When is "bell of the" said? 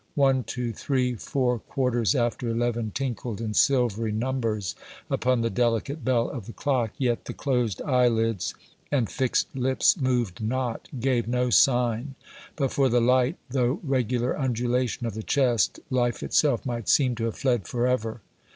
6.03-6.53